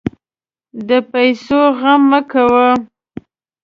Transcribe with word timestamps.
د 0.87 0.89
پیسو 1.11 1.59
غم 1.79 2.01
مه 2.09 2.21
کوه. 2.31 2.67